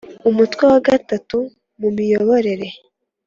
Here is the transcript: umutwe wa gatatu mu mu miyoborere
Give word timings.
umutwe 0.29 0.63
wa 0.71 0.79
gatatu 0.87 1.37
mu 1.47 1.49
mu 1.79 1.89
miyoborere 1.95 2.67